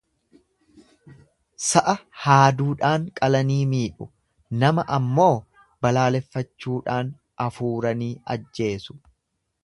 Sa'a 1.65 1.93
haaduudhaan 2.21 3.05
qalanii 3.19 3.57
miidhu, 3.73 4.07
nama 4.63 4.85
ammoo 4.97 5.29
balaaleffachuudhaan 5.87 7.13
afuuranii 7.49 8.11
ajjeesu. 8.37 8.97